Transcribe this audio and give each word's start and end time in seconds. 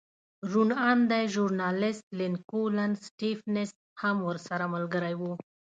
روڼ 0.51 0.69
اندی 0.89 1.23
ژورنالېست 1.33 2.05
لینکولن 2.19 2.91
سټېفنس 3.05 3.69
هم 4.01 4.17
ورسره 4.27 4.65
ملګری 4.73 5.15
و 5.19 5.21